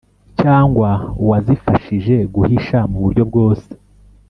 cyangwa 0.41 0.89
uwazifashije 1.23 2.15
guhisha 2.35 2.77
mu 2.91 2.97
buryo 3.03 3.23
bwose 3.29 3.69